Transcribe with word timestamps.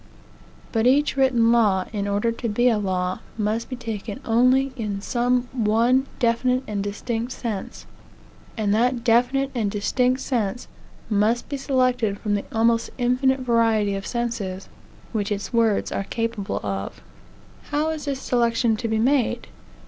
But 0.71 0.87
each 0.87 1.15
written 1.15 1.51
law, 1.51 1.85
in 1.93 2.07
order 2.07 2.31
to 2.31 2.49
be 2.49 2.67
a 2.69 2.79
law, 2.79 3.19
must 3.37 3.69
be 3.69 3.75
taken 3.75 4.19
only 4.25 4.71
in 4.75 4.99
some 4.99 5.47
one 5.53 6.07
definite 6.17 6.63
and 6.65 6.83
distinct 6.83 7.33
sense; 7.33 7.85
and 8.57 8.73
that 8.73 9.03
definite 9.03 9.51
and 9.53 9.69
distinct 9.69 10.21
sense 10.21 10.67
must 11.07 11.47
be 11.49 11.57
selected 11.57 12.17
from 12.19 12.33
the 12.33 12.45
almost 12.51 12.89
infinite 12.97 13.41
variety 13.41 13.93
of 13.93 14.07
senses 14.07 14.69
which 15.11 15.31
its 15.31 15.53
words 15.53 15.91
are 15.91 16.05
capable 16.05 16.59
of. 16.63 17.03
How 17.65 17.91
is 17.91 18.05
this 18.05 18.19
selection 18.19 18.75
to 18.77 18.87
be 18.87 18.97
made? 18.97 19.49